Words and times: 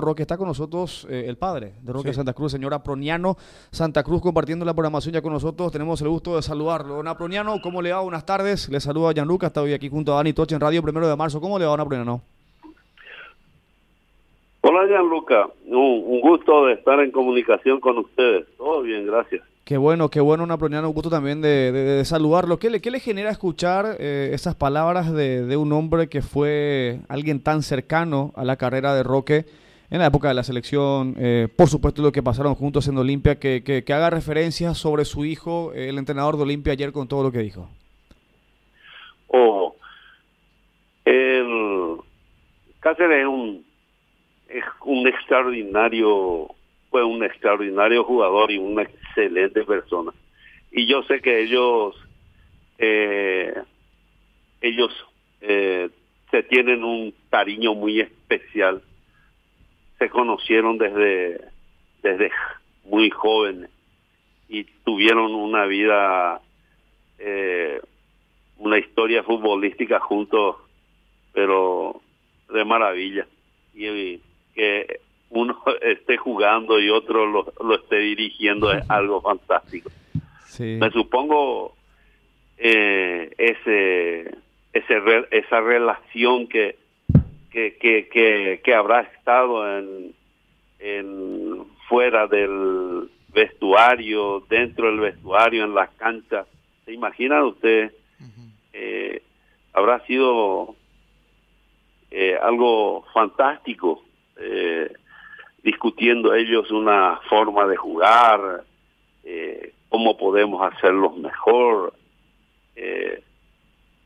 Roque, 0.00 0.22
está 0.22 0.36
con 0.36 0.48
nosotros 0.48 1.06
eh, 1.10 1.24
el 1.26 1.36
padre 1.36 1.74
de 1.82 1.92
Roque 1.92 2.12
Santa 2.12 2.32
Cruz, 2.32 2.52
señor 2.52 2.74
Aproniano 2.74 3.36
Santa 3.70 4.02
Cruz, 4.02 4.22
compartiendo 4.22 4.64
la 4.64 4.74
programación 4.74 5.14
ya 5.14 5.22
con 5.22 5.32
nosotros. 5.32 5.72
Tenemos 5.72 6.00
el 6.02 6.08
gusto 6.08 6.36
de 6.36 6.42
saludarlo. 6.42 6.96
Don 6.96 7.08
Aproniano, 7.08 7.60
¿cómo 7.62 7.82
le 7.82 7.92
va? 7.92 8.00
Buenas 8.00 8.26
tardes. 8.26 8.68
Le 8.68 8.80
saluda 8.80 9.12
Gianluca, 9.12 9.48
está 9.48 9.62
hoy 9.62 9.72
aquí 9.72 9.88
junto 9.88 10.12
a 10.12 10.16
Dani 10.16 10.32
Toche 10.32 10.54
en 10.54 10.60
Radio 10.60 10.82
Primero 10.82 11.08
de 11.08 11.16
Marzo. 11.16 11.40
¿Cómo 11.40 11.58
le 11.58 11.64
va, 11.64 11.72
Don 11.72 11.80
Aproniano? 11.80 12.20
Hola, 14.62 14.86
Gianluca. 14.86 15.48
Un, 15.66 16.02
un 16.06 16.20
gusto 16.20 16.66
de 16.66 16.74
estar 16.74 17.00
en 17.00 17.10
comunicación 17.10 17.80
con 17.80 17.98
ustedes. 17.98 18.46
Todo 18.56 18.82
bien, 18.82 19.06
gracias. 19.06 19.42
Qué 19.64 19.76
bueno, 19.76 20.08
qué 20.08 20.20
bueno, 20.20 20.42
una 20.42 20.54
Aproniano. 20.54 20.88
Un 20.88 20.94
gusto 20.94 21.08
también 21.08 21.40
de, 21.40 22.02
saludarlo. 22.04 22.58
¿Qué 22.58 22.68
le, 22.68 22.80
¿Qué 22.80 22.90
le 22.90 22.98
genera 22.98 23.30
escuchar 23.30 23.96
eh, 24.00 24.30
esas 24.32 24.56
palabras 24.56 25.12
de, 25.12 25.46
de 25.46 25.56
un 25.56 25.72
hombre 25.72 26.08
que 26.08 26.20
fue 26.20 26.98
alguien 27.08 27.40
tan 27.40 27.62
cercano 27.62 28.32
a 28.34 28.44
la 28.44 28.56
carrera 28.56 28.92
de 28.94 29.04
Roque? 29.04 29.44
En 29.92 29.98
la 29.98 30.06
época 30.06 30.28
de 30.28 30.34
la 30.34 30.42
selección, 30.42 31.14
eh, 31.18 31.48
por 31.54 31.68
supuesto 31.68 32.00
lo 32.00 32.12
que 32.12 32.22
pasaron 32.22 32.54
juntos 32.54 32.88
en 32.88 32.96
Olimpia, 32.96 33.38
que, 33.38 33.84
haga 33.88 34.08
referencia 34.08 34.72
sobre 34.72 35.04
su 35.04 35.26
hijo, 35.26 35.74
el 35.74 35.98
entrenador 35.98 36.38
de 36.38 36.44
Olimpia 36.44 36.72
ayer 36.72 36.92
con 36.92 37.08
todo 37.08 37.22
lo 37.22 37.30
que 37.30 37.40
dijo. 37.40 37.68
Oh, 39.26 39.76
el 41.04 41.98
Cáceres 42.80 43.20
es 43.20 43.26
un, 43.26 43.66
es 44.48 44.64
un 44.86 45.06
extraordinario, 45.06 46.48
fue 46.88 47.04
un 47.04 47.22
extraordinario 47.22 48.02
jugador 48.04 48.50
y 48.50 48.56
una 48.56 48.84
excelente 48.84 49.62
persona. 49.62 50.10
Y 50.70 50.86
yo 50.86 51.02
sé 51.02 51.20
que 51.20 51.42
ellos, 51.42 51.94
eh, 52.78 53.52
ellos 54.62 54.90
eh, 55.42 55.90
se 56.30 56.42
tienen 56.44 56.82
un 56.82 57.12
cariño 57.28 57.74
muy 57.74 58.00
especial 58.00 58.80
se 60.02 60.10
conocieron 60.10 60.78
desde, 60.78 61.40
desde 62.02 62.32
muy 62.86 63.08
jóvenes 63.10 63.70
y 64.48 64.64
tuvieron 64.84 65.32
una 65.32 65.64
vida, 65.66 66.40
eh, 67.20 67.80
una 68.58 68.78
historia 68.78 69.22
futbolística 69.22 70.00
juntos, 70.00 70.56
pero 71.32 72.00
de 72.52 72.64
maravilla. 72.64 73.28
Y, 73.74 74.20
que 74.56 75.00
uno 75.30 75.62
esté 75.82 76.16
jugando 76.16 76.80
y 76.80 76.90
otro 76.90 77.24
lo, 77.24 77.52
lo 77.62 77.76
esté 77.76 77.98
dirigiendo 77.98 78.72
es 78.72 78.82
algo 78.90 79.20
fantástico. 79.20 79.88
Me 80.58 80.90
supongo 80.90 81.76
eh, 82.58 83.32
ese, 83.38 84.36
ese 84.72 85.26
esa 85.30 85.60
relación 85.60 86.48
que 86.48 86.81
que, 87.52 87.76
que, 87.78 88.60
que, 88.64 88.74
habrá 88.74 89.02
estado 89.02 89.78
en, 89.78 90.14
en 90.78 91.64
fuera 91.88 92.26
del 92.26 93.10
vestuario, 93.28 94.40
dentro 94.48 94.86
del 94.86 95.00
vestuario, 95.00 95.64
en 95.64 95.74
las 95.74 95.90
canchas. 95.90 96.46
¿Se 96.84 96.92
imagina 96.92 97.44
usted? 97.44 97.92
Eh, 98.72 99.22
habrá 99.74 100.00
sido 100.06 100.74
eh, 102.10 102.38
algo 102.40 103.04
fantástico 103.12 104.02
eh, 104.36 104.90
discutiendo 105.62 106.34
ellos 106.34 106.70
una 106.70 107.20
forma 107.28 107.66
de 107.66 107.76
jugar, 107.76 108.64
cómo 109.88 110.16
podemos 110.16 110.60
hacerlo 110.72 111.10
mejor. 111.10 111.92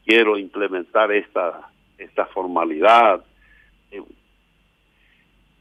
quiero 0.05 0.37
implementar 0.37 1.13
esta 1.13 1.71
esta 1.99 2.27
formalidad 2.27 3.25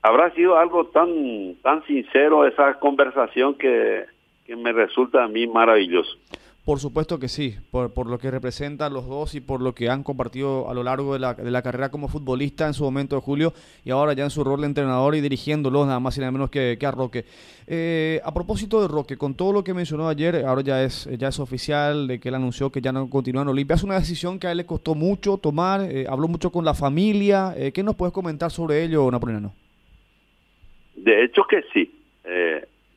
habrá 0.01 0.31
sido 0.31 0.57
algo 0.57 0.85
tan 0.87 1.55
tan 1.63 1.83
sincero 1.85 2.45
esa 2.45 2.75
conversación 2.75 3.55
que, 3.55 4.05
que 4.45 4.55
me 4.55 4.71
resulta 4.71 5.23
a 5.23 5.27
mí 5.27 5.47
maravilloso. 5.47 6.17
Por 6.65 6.79
supuesto 6.79 7.19
que 7.19 7.27
sí, 7.27 7.53
por, 7.69 7.93
por, 7.93 8.07
lo 8.07 8.17
que 8.17 8.31
representan 8.31 8.91
los 8.91 9.07
dos 9.07 9.35
y 9.35 9.39
por 9.39 9.61
lo 9.61 9.75
que 9.75 9.87
han 9.87 10.01
compartido 10.01 10.67
a 10.67 10.73
lo 10.73 10.81
largo 10.81 11.13
de 11.13 11.19
la, 11.19 11.35
de 11.35 11.51
la, 11.51 11.61
carrera 11.61 11.91
como 11.91 12.07
futbolista 12.07 12.65
en 12.65 12.73
su 12.73 12.83
momento 12.83 13.15
de 13.15 13.21
Julio 13.21 13.53
y 13.83 13.91
ahora 13.91 14.13
ya 14.13 14.23
en 14.23 14.31
su 14.31 14.43
rol 14.43 14.61
de 14.61 14.65
entrenador 14.65 15.13
y 15.13 15.21
dirigiéndolos 15.21 15.85
nada 15.85 15.99
más 15.99 16.17
y 16.17 16.21
nada 16.21 16.31
menos 16.31 16.49
que, 16.49 16.77
que 16.79 16.85
a 16.87 16.89
Roque. 16.89 17.25
Eh, 17.67 18.19
a 18.23 18.33
propósito 18.33 18.81
de 18.81 18.87
Roque, 18.87 19.15
con 19.15 19.35
todo 19.35 19.53
lo 19.53 19.63
que 19.63 19.75
mencionó 19.75 20.09
ayer, 20.09 20.43
ahora 20.43 20.63
ya 20.63 20.83
es, 20.83 21.07
ya 21.19 21.27
es 21.27 21.39
oficial 21.39 22.07
de 22.07 22.19
que 22.19 22.29
él 22.29 22.35
anunció 22.35 22.71
que 22.71 22.81
ya 22.81 22.91
no 22.91 23.11
continúa 23.11 23.43
en 23.43 23.49
Olimpia. 23.49 23.75
Es 23.75 23.83
una 23.83 23.99
decisión 23.99 24.39
que 24.39 24.47
a 24.47 24.51
él 24.51 24.57
le 24.57 24.65
costó 24.65 24.95
mucho 24.95 25.37
tomar, 25.37 25.81
eh, 25.81 26.07
habló 26.09 26.27
mucho 26.27 26.51
con 26.51 26.65
la 26.65 26.73
familia. 26.73 27.53
Eh, 27.55 27.73
¿Qué 27.73 27.83
nos 27.83 27.95
puedes 27.95 28.11
comentar 28.11 28.49
sobre 28.49 28.83
ello, 28.83 29.11
Napoleano? 29.11 29.53
De 30.95 31.25
hecho 31.25 31.43
que 31.47 31.61
sí. 31.71 31.93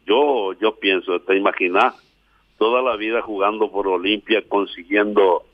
yo, 0.06 0.54
yo 0.54 0.74
pienso, 0.76 1.20
te 1.20 1.36
imaginas 1.36 2.07
toda 2.58 2.82
la 2.82 2.96
vida 2.96 3.22
jugando 3.22 3.70
por 3.70 3.86
Olimpia, 3.88 4.42
consiguiendo 4.48 5.44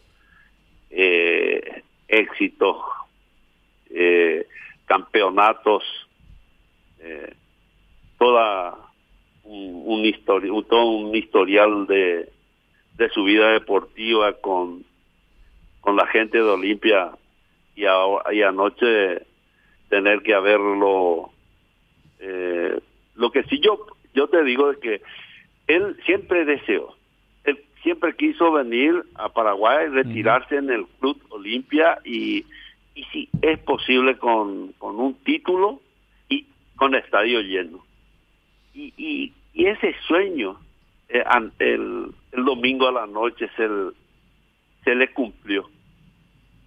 eh, 0.91 1.83
éxitos, 2.09 2.77
eh, 3.91 4.47
campeonatos, 4.87 5.83
eh, 7.01 7.35
toda 8.19 8.77
un, 9.45 9.83
un, 9.85 10.65
todo 10.67 10.87
un 10.87 11.15
historial 11.15 11.87
de, 11.87 12.29
de 12.97 13.09
su 13.11 13.25
vida 13.25 13.53
deportiva 13.53 14.33
con, 14.35 14.85
con 15.81 15.97
la 15.97 16.07
gente 16.07 16.39
de 16.39 16.45
Olimpia 16.45 17.11
y, 17.77 17.83
y 17.83 18.43
anoche 18.43 19.23
tener 19.91 20.23
que 20.23 20.35
haberlo 20.35 21.31
eh, 22.21 22.81
lo 23.17 23.31
que 23.31 23.43
sí 23.45 23.61
yo 23.61 23.87
yo 24.15 24.29
te 24.29 24.43
digo 24.45 24.71
es 24.71 24.79
que 24.79 25.03
él 25.67 25.97
siempre 26.05 26.45
deseó, 26.45 26.95
él 27.45 27.63
siempre 27.83 28.15
quiso 28.17 28.53
venir 28.53 29.03
a 29.15 29.29
Paraguay, 29.29 29.89
retirarse 29.89 30.57
en 30.57 30.71
el 30.71 30.87
Club 31.01 31.21
Olimpia 31.31 31.99
y, 32.05 32.45
y 32.95 33.05
si 33.13 33.29
es 33.43 33.59
posible 33.61 34.17
con, 34.19 34.73
con 34.79 34.97
un 34.97 35.15
título 35.25 35.81
y 36.29 36.47
con 36.77 36.95
estadio 36.95 37.41
lleno. 37.41 37.85
Y, 38.75 38.93
y, 38.97 39.33
y 39.53 39.67
ese 39.67 39.95
sueño 40.07 40.59
eh, 41.09 41.23
el, 41.59 42.13
el, 42.33 42.45
domingo 42.45 42.89
a 42.89 42.93
la 42.93 43.07
noche 43.07 43.49
se, 43.57 43.69
se 44.85 44.95
le 44.95 45.13
cumplió. 45.13 45.69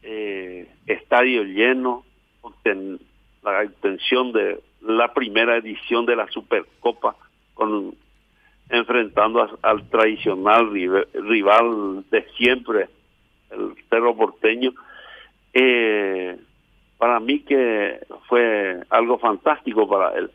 Eh, 0.03 0.69
estadio 0.85 1.43
lleno, 1.43 2.05
la 3.43 3.61
obtención 3.61 4.31
de 4.31 4.61
la 4.81 5.13
primera 5.13 5.57
edición 5.57 6.05
de 6.05 6.15
la 6.15 6.27
Supercopa 6.27 7.15
con 7.53 7.95
enfrentando 8.69 9.59
al 9.61 9.89
tradicional 9.89 10.71
rival 10.71 12.03
de 12.09 12.25
siempre, 12.37 12.89
el 13.49 13.73
Cerro 13.89 14.15
Porteño. 14.15 14.73
Eh, 15.53 16.37
para 16.97 17.19
mí 17.19 17.39
que 17.41 17.99
fue 18.27 18.79
algo 18.89 19.17
fantástico 19.19 19.87
para 19.87 20.17
él 20.17 20.31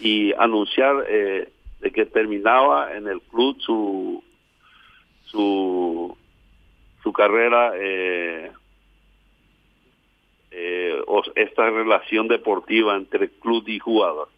y 0.00 0.32
anunciar 0.34 1.04
eh, 1.08 1.48
de 1.80 1.90
que 1.90 2.06
terminaba 2.06 2.94
en 2.96 3.06
el 3.06 3.20
club 3.20 3.56
su 3.60 4.24
su 5.24 6.16
su 7.02 7.12
carrera 7.12 7.72
eh, 7.76 8.50
eh, 10.50 11.00
esta 11.34 11.70
relación 11.70 12.28
deportiva 12.28 12.96
entre 12.96 13.28
club 13.28 13.64
y 13.68 13.78
jugador 13.78 14.28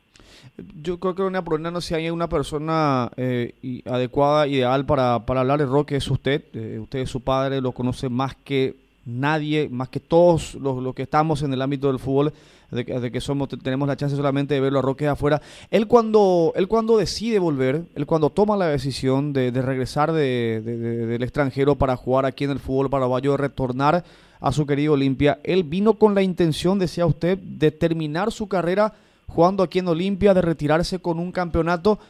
yo 0.83 0.99
creo 0.99 1.15
que 1.15 1.23
una 1.23 1.41
no 1.71 1.81
si 1.81 1.95
hay 1.95 2.11
una 2.11 2.29
persona 2.29 3.11
eh, 3.17 3.83
adecuada, 3.87 4.47
ideal 4.47 4.87
para, 4.87 5.25
para 5.25 5.41
hablar 5.41 5.61
de 5.61 5.67
rock 5.67 5.93
es 5.93 6.11
usted. 6.11 6.45
Eh, 6.53 6.79
usted 6.81 7.01
es 7.01 7.11
su 7.11 7.21
padre, 7.21 7.61
lo 7.61 7.73
conoce 7.73 8.09
más 8.09 8.35
que 8.37 8.77
nadie, 9.05 9.69
más 9.71 9.89
que 9.89 10.01
todos 10.01 10.55
los, 10.55 10.95
que 10.95 11.03
estamos 11.03 11.43
en 11.43 11.53
el 11.53 11.63
ámbito 11.63 11.89
del 11.89 11.99
fútbol, 11.99 12.33
de, 12.71 12.85
que 12.85 13.21
somos 13.21 13.49
tenemos 13.63 13.89
la 13.89 13.97
chance 13.97 14.15
solamente 14.15 14.55
de 14.55 14.61
verlo 14.61 14.81
a 14.81 14.83
Roque 14.83 15.07
afuera. 15.07 15.41
Él 15.71 15.87
cuando, 15.87 16.53
él 16.57 16.69
cuando 16.69 16.99
decide 16.99 17.39
volver, 17.39 17.85
él 17.95 18.07
cuando 18.07 18.31
toma 18.31 18.57
la 18.57 18.67
decisión 18.67 19.33
de, 19.33 19.51
regresar 19.51 20.13
de, 20.13 20.61
del 20.61 21.23
extranjero 21.23 21.77
para 21.77 21.97
jugar 21.97 22.27
aquí 22.27 22.45
en 22.45 22.51
el 22.51 22.59
fútbol 22.59 22.91
paraguayo, 22.91 23.33
de 23.33 23.39
retornar 23.39 24.05
a 24.41 24.53
su 24.53 24.67
querido 24.67 24.93
Olimpia, 24.93 25.41
él 25.43 25.65
vino 25.65 25.95
con 25.95 26.15
la 26.15 26.23
intención, 26.23 26.79
decía 26.79 27.07
usted, 27.07 27.39
de 27.39 27.71
terminar 27.71 28.31
su 28.31 28.49
carrera 28.49 28.95
jugando 29.29 29.63
aquí 29.63 29.79
en 29.79 29.89
Olimpia, 29.89 30.35
de 30.35 30.43
retirarse 30.43 30.99
con 30.99 31.19
un 31.21 31.31
campeonato. 31.31 32.01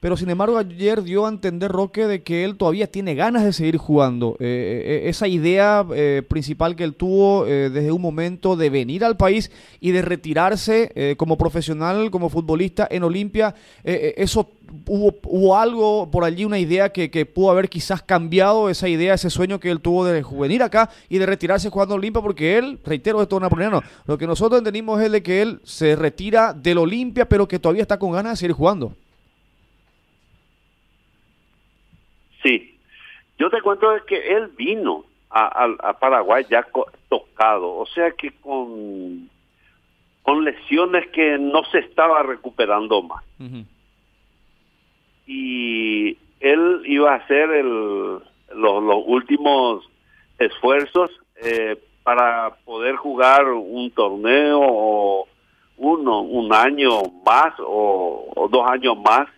Pero 0.00 0.16
sin 0.16 0.30
embargo 0.30 0.56
ayer 0.56 1.02
dio 1.02 1.26
a 1.26 1.28
entender 1.28 1.70
Roque 1.70 2.06
de 2.06 2.22
que 2.22 2.44
él 2.44 2.56
todavía 2.56 2.90
tiene 2.90 3.14
ganas 3.14 3.44
de 3.44 3.52
seguir 3.52 3.76
jugando. 3.76 4.36
Eh, 4.40 5.02
eh, 5.04 5.08
esa 5.10 5.28
idea 5.28 5.86
eh, 5.94 6.22
principal 6.26 6.74
que 6.74 6.84
él 6.84 6.94
tuvo 6.94 7.44
desde 7.44 7.92
un 7.92 8.00
momento 8.00 8.56
de 8.56 8.70
venir 8.70 9.04
al 9.04 9.16
país 9.16 9.50
y 9.80 9.90
de 9.90 10.02
retirarse 10.02 11.14
como 11.16 11.36
profesional, 11.36 12.10
como 12.10 12.30
futbolista 12.30 12.88
en 12.90 13.02
Olimpia, 13.02 13.54
eso 13.84 14.50
hubo, 14.86 15.14
hubo 15.24 15.56
algo 15.56 16.10
por 16.10 16.24
allí, 16.24 16.44
una 16.44 16.58
idea 16.58 16.90
que, 16.90 17.26
pudo 17.26 17.50
haber 17.50 17.68
quizás 17.68 18.02
cambiado 18.02 18.70
esa 18.70 18.88
idea, 18.88 19.14
ese 19.14 19.30
sueño 19.30 19.60
que 19.60 19.70
él 19.70 19.80
tuvo 19.80 20.04
de 20.04 20.24
venir 20.32 20.62
acá 20.62 20.90
y 21.08 21.18
de 21.18 21.26
retirarse 21.26 21.68
jugando 21.68 21.94
Olimpia, 21.94 22.22
porque 22.22 22.56
él, 22.56 22.78
reitero 22.84 23.20
esto, 23.20 23.38
no, 23.38 23.82
lo 24.06 24.18
que 24.18 24.26
nosotros 24.26 24.58
entendimos 24.58 25.00
es 25.02 25.12
de 25.12 25.22
que 25.22 25.42
él 25.42 25.60
se 25.64 25.96
retira 25.96 26.54
del 26.54 26.78
Olimpia, 26.78 27.28
pero 27.28 27.46
que 27.46 27.58
todavía 27.58 27.82
está 27.82 27.98
con 27.98 28.12
ganas 28.12 28.32
de 28.32 28.36
seguir 28.36 28.52
jugando. 28.54 28.94
Sí, 32.42 32.78
yo 33.38 33.50
te 33.50 33.62
cuento 33.62 33.90
de 33.90 34.02
que 34.06 34.36
él 34.36 34.48
vino 34.56 35.04
a, 35.30 35.96
Paraguay 36.00 36.44
ya 36.50 36.66
tocado, 37.08 37.76
o 37.76 37.86
sea 37.86 38.10
que 38.12 38.32
con, 38.32 39.30
con 40.22 40.44
lesiones 40.44 41.08
que 41.10 41.38
no 41.38 41.62
se 41.70 41.78
estaba 41.78 42.22
recuperando 42.22 43.02
más. 43.02 43.24
Y 45.26 46.18
él 46.40 46.82
iba 46.84 47.12
a 47.12 47.16
hacer 47.16 47.50
el, 47.50 48.18
los, 48.54 49.04
últimos 49.06 49.88
esfuerzos 50.38 51.10
eh, 51.42 51.76
para 52.02 52.56
poder 52.64 52.96
jugar 52.96 53.46
un 53.46 53.90
torneo 53.92 54.60
o 54.60 55.28
uno, 55.76 56.22
un 56.22 56.52
año 56.52 57.02
más 57.24 57.54
o 57.58 58.48
dos 58.50 58.68
años 58.68 58.98
más 58.98 59.28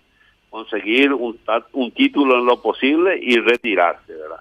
conseguir 0.53 1.15
un, 1.15 1.39
un 1.73 1.91
título 1.93 2.39
en 2.39 2.45
lo 2.45 2.61
posible 2.61 3.19
y 3.21 3.39
retirarse, 3.39 4.13
¿verdad? 4.13 4.41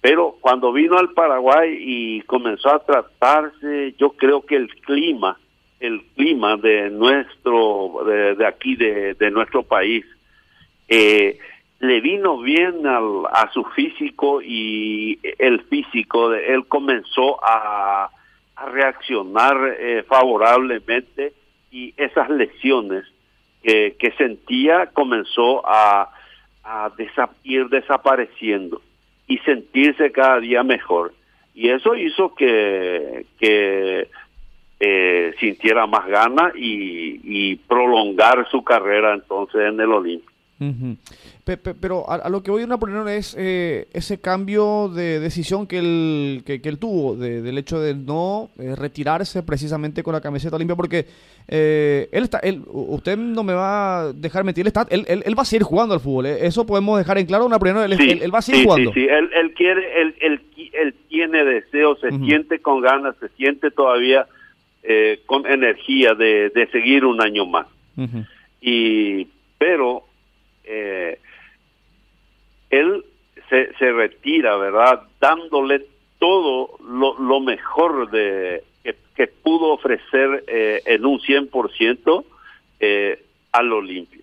Pero 0.00 0.38
cuando 0.40 0.72
vino 0.72 0.96
al 0.96 1.10
Paraguay 1.10 1.76
y 1.78 2.22
comenzó 2.22 2.70
a 2.70 2.82
tratarse, 2.82 3.94
yo 3.98 4.12
creo 4.12 4.46
que 4.46 4.56
el 4.56 4.74
clima, 4.76 5.38
el 5.78 6.02
clima 6.16 6.56
de 6.56 6.88
nuestro, 6.88 8.02
de, 8.06 8.46
aquí, 8.46 8.76
de, 8.76 9.12
de, 9.12 9.30
nuestro 9.30 9.62
país, 9.62 10.06
eh, 10.88 11.38
le 11.80 12.00
vino 12.00 12.38
bien 12.38 12.86
al, 12.86 13.26
a 13.30 13.50
su 13.52 13.62
físico 13.64 14.40
y 14.40 15.18
el 15.38 15.60
físico 15.64 16.30
de 16.30 16.54
él 16.54 16.66
comenzó 16.66 17.44
a, 17.44 18.08
a 18.56 18.66
reaccionar 18.70 19.76
eh, 19.78 20.02
favorablemente 20.08 21.34
y 21.70 21.92
esas 21.98 22.30
lesiones 22.30 23.04
que, 23.66 24.14
sentía 24.16 24.86
comenzó 24.86 25.62
a, 25.66 26.12
ir 27.44 27.68
desapareciendo 27.68 28.80
y 29.26 29.38
sentirse 29.38 30.10
cada 30.10 30.40
día 30.40 30.62
mejor. 30.62 31.12
Y 31.54 31.70
eso 31.70 31.94
hizo 31.94 32.34
que, 32.34 33.26
eh, 34.78 35.34
sintiera 35.40 35.86
más 35.86 36.06
ganas 36.06 36.52
y, 36.54 37.20
y 37.22 37.56
prolongar 37.56 38.48
su 38.50 38.62
carrera 38.62 39.14
entonces 39.14 39.62
en 39.62 39.80
el 39.80 39.92
Olimpia 40.58 40.96
pero 41.80 42.10
a, 42.10 42.28
lo 42.28 42.42
que 42.42 42.50
voy 42.50 42.62
a 42.62 42.76
poner 42.76 43.06
es 43.08 43.36
eh, 43.38 43.86
ese 43.92 44.20
cambio 44.20 44.88
de 44.88 45.20
decisión 45.20 45.66
que 45.66 45.78
él, 45.78 46.42
que, 46.44 46.60
él 46.62 46.78
tuvo, 46.78 47.14
del 47.14 47.58
hecho 47.58 47.78
de 47.78 47.94
no 47.94 48.50
eh, 48.58 48.74
retirarse 48.74 49.42
precisamente 49.42 50.02
con 50.02 50.14
la 50.14 50.20
camiseta 50.20 50.58
limpia, 50.58 50.74
porque 50.74 51.06
eh, 51.46 52.08
él 52.10 52.24
está, 52.24 52.38
él, 52.38 52.62
usted 52.66 53.16
no 53.16 53.44
me 53.44 53.52
va 53.52 54.00
a 54.00 54.12
dejar 54.12 54.44
mentir, 54.44 54.62
él, 54.62 54.68
está, 54.68 54.86
él, 54.90 55.04
él, 55.06 55.38
va 55.38 55.42
a 55.42 55.46
seguir 55.46 55.62
jugando 55.62 55.94
al 55.94 56.00
fútbol, 56.00 56.26
eso 56.26 56.66
podemos 56.66 56.98
dejar 56.98 57.18
en 57.18 57.26
claro 57.26 57.46
una 57.46 57.58
primera, 57.58 57.84
él, 57.84 57.92
él, 58.22 58.34
va 58.34 58.38
a 58.38 58.42
seguir 58.42 58.64
jugando. 58.64 58.92
Sí, 58.92 59.00
sí, 59.00 59.06
él, 59.08 59.30
él 59.34 59.52
quiere, 59.54 60.00
él, 60.00 60.14
él, 60.72 60.94
tiene 61.08 61.44
deseo, 61.44 61.96
se 61.96 62.10
siente 62.10 62.58
con 62.58 62.80
ganas, 62.80 63.14
se 63.20 63.28
siente 63.30 63.70
todavía 63.70 64.26
con 65.26 65.46
energía 65.46 66.14
de, 66.14 66.50
de 66.50 66.66
seguir 66.68 67.04
un 67.04 67.20
año 67.20 67.44
más. 67.44 67.66
Y, 68.60 69.26
pero 69.58 70.05
eh, 70.66 71.18
él 72.70 73.04
se, 73.48 73.92
retira, 73.92 74.56
¿verdad? 74.56 75.02
Dándole 75.20 75.86
todo 76.18 76.78
lo, 76.80 77.40
mejor 77.40 78.10
de 78.10 78.64
que, 79.14 79.26
pudo 79.28 79.72
ofrecer 79.72 80.44
eh, 80.46 80.82
en 80.84 81.06
un 81.06 81.20
100% 81.20 82.24
eh, 82.80 83.22
al 83.52 83.72
Olimpia. 83.72 84.20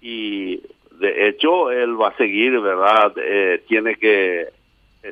Y 0.00 0.60
de 0.98 1.28
hecho, 1.28 1.70
él 1.70 2.00
va 2.00 2.08
a 2.08 2.16
seguir, 2.16 2.58
¿verdad? 2.58 3.12
Eh, 3.16 3.62
tiene 3.68 3.96
que 3.96 4.48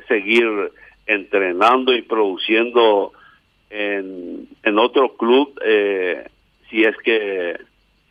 seguir 0.07 0.71
entrenando 1.05 1.93
y 1.93 2.01
produciendo 2.01 3.13
en, 3.69 4.47
en 4.63 4.79
otro 4.79 5.15
club 5.15 5.59
eh, 5.63 6.27
si 6.69 6.83
es 6.83 6.95
que 6.97 7.57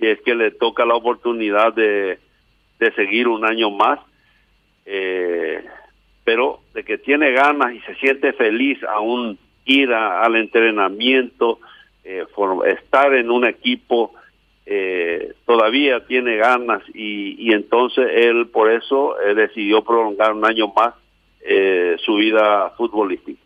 si 0.01 0.07
es 0.07 0.21
que 0.23 0.35
le 0.35 0.51
toca 0.51 0.85
la 0.87 0.95
oportunidad 0.95 1.75
de, 1.75 2.19
de 2.79 2.93
seguir 2.95 3.29
un 3.29 3.45
año 3.45 3.71
más, 3.71 4.01
eh, 4.87 5.63
pero 6.25 6.61
de 6.75 6.83
que 6.83 6.99
tiene 6.99 7.31
ganas 7.33 7.75
y 7.75 7.81
se 7.81 7.95
siente 7.97 8.33
feliz 8.33 8.83
aún 8.85 9.39
ir 9.67 9.93
al 9.93 10.35
entrenamiento, 10.37 11.61
eh, 12.03 12.25
estar 12.67 13.15
en 13.15 13.31
un 13.31 13.45
equipo, 13.45 14.15
eh, 14.65 15.35
todavía 15.45 16.07
tiene 16.07 16.37
ganas 16.37 16.83
y, 16.95 17.37
y, 17.39 17.53
entonces 17.53 18.07
él 18.15 18.49
por 18.49 18.71
eso 18.71 19.15
decidió 19.35 19.83
prolongar 19.83 20.33
un 20.33 20.45
año 20.45 20.69
más 20.69 20.95
su 22.05 22.15
vida 22.17 22.71
futbolística. 22.77 23.41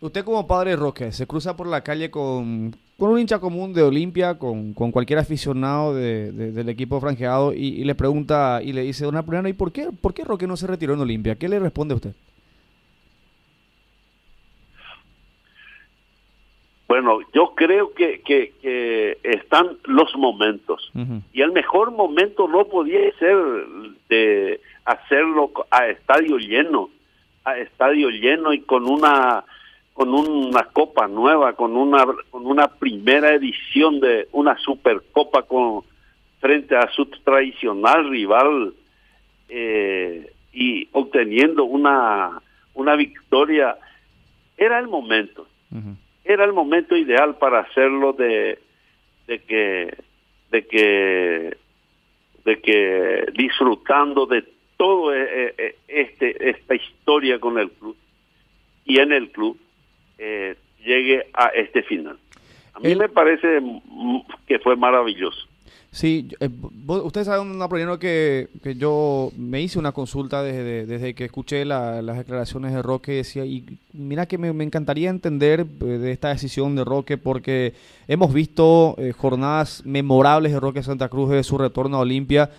Usted 0.00 0.24
como 0.24 0.46
padre 0.46 0.76
Roque, 0.76 1.12
se 1.12 1.26
cruza 1.26 1.56
por 1.56 1.68
la 1.68 1.82
calle 1.82 2.10
con, 2.10 2.74
con 2.98 3.10
un 3.10 3.18
hincha 3.18 3.38
común 3.38 3.74
de 3.74 3.82
Olimpia, 3.82 4.38
con, 4.38 4.72
con 4.72 4.90
cualquier 4.90 5.18
aficionado 5.18 5.94
de, 5.94 6.32
del 6.32 6.68
equipo 6.68 7.00
franjeado 7.00 7.52
y, 7.52 7.84
le 7.84 7.94
pregunta 7.94 8.60
y 8.62 8.72
le 8.72 8.82
dice, 8.82 9.04
don 9.04 9.16
Apoliano, 9.16 9.48
¿y 9.48 9.52
por 9.52 9.70
qué, 9.70 9.90
por 10.00 10.14
qué 10.14 10.24
Roque 10.24 10.46
no 10.46 10.56
se 10.56 10.66
retiró 10.66 10.94
en 10.94 11.00
Olimpia? 11.00 11.36
¿Qué 11.36 11.48
le 11.48 11.58
responde 11.58 11.92
a 11.92 11.96
usted? 11.96 12.14
Bueno, 16.88 17.18
yo 17.34 17.52
creo 17.54 17.92
que, 17.92 18.22
que, 18.22 19.18
están 19.22 19.76
los 19.84 20.16
momentos 20.16 20.90
y 21.32 21.42
el 21.42 21.52
mejor 21.52 21.90
momento 21.90 22.48
no 22.48 22.64
podía 22.66 23.00
ser 23.18 23.36
de 24.08 24.60
hacerlo 24.84 25.50
a 25.70 25.88
estadio 25.88 26.38
lleno, 26.38 26.88
a 27.44 27.58
estadio 27.58 28.08
lleno 28.08 28.52
y 28.54 28.60
con 28.60 28.88
una 28.88 29.44
con 29.96 30.12
una 30.12 30.64
copa 30.64 31.08
nueva, 31.08 31.54
con 31.54 31.74
una 31.74 32.04
con 32.28 32.46
una 32.46 32.68
primera 32.68 33.32
edición 33.32 33.98
de 33.98 34.28
una 34.32 34.54
supercopa 34.58 35.44
con 35.44 35.84
frente 36.38 36.76
a 36.76 36.90
su 36.94 37.06
tradicional 37.06 38.10
rival 38.10 38.74
eh, 39.48 40.30
y 40.52 40.86
obteniendo 40.92 41.64
una 41.64 42.42
una 42.74 42.94
victoria. 42.94 43.78
Era 44.58 44.78
el 44.78 44.86
momento. 44.86 45.48
Era 46.24 46.44
el 46.44 46.52
momento 46.52 46.94
ideal 46.94 47.36
para 47.38 47.60
hacerlo 47.60 48.12
de 48.12 48.58
de 49.26 49.38
que 49.38 49.96
de 50.50 50.66
que 50.66 51.56
de 52.44 52.60
que 52.60 53.32
disfrutando 53.32 54.26
de 54.26 54.44
todo 54.76 55.14
eh, 55.14 55.54
eh, 55.56 55.76
este 55.88 56.50
esta 56.50 56.74
historia 56.74 57.40
con 57.40 57.58
el 57.58 57.70
club 57.70 57.96
y 58.84 59.00
en 59.00 59.12
el 59.12 59.30
club 59.30 59.58
eh, 59.58 59.65
llegue 60.86 61.26
a 61.34 61.48
este 61.48 61.82
final. 61.82 62.16
A 62.72 62.80
mí 62.80 62.94
me 62.94 63.08
parece 63.08 63.60
que 64.46 64.58
fue 64.58 64.76
maravilloso. 64.76 65.46
Sí, 65.96 66.28
eh, 66.40 66.50
ustedes 66.88 67.26
saben, 67.26 67.48
una 67.48 67.98
que, 67.98 68.48
que 68.62 68.74
yo 68.74 69.30
me 69.34 69.62
hice 69.62 69.78
una 69.78 69.92
consulta 69.92 70.42
desde, 70.42 70.84
desde 70.84 71.14
que 71.14 71.24
escuché 71.24 71.64
las 71.64 72.18
declaraciones 72.18 72.74
de 72.74 72.82
Roque 72.82 73.12
decía, 73.12 73.46
y 73.46 73.78
mira 73.94 74.26
que 74.26 74.36
me, 74.36 74.62
encantaría 74.62 75.08
entender 75.08 75.60
eh, 75.60 75.84
de 75.84 76.12
esta 76.12 76.28
decisión 76.28 76.76
de 76.76 76.84
Roque 76.84 77.16
porque 77.16 77.72
hemos 78.08 78.34
visto 78.34 78.94
jornadas 79.16 79.86
memorables 79.86 80.52
de 80.52 80.60
Roque 80.60 80.82
Santa 80.82 81.08
Cruz 81.08 81.30
de 81.30 81.42
su 81.42 81.56
retorno 81.56 81.96
a 81.96 82.00
Olimpia, 82.00 82.50